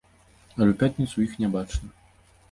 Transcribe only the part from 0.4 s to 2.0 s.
Але ў пятніцу іх не бачна.